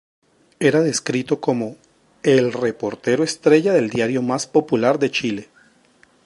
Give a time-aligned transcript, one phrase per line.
[0.59, 1.77] Era descrito como
[2.23, 5.49] "el reportero estrella del diario más popular de Chile".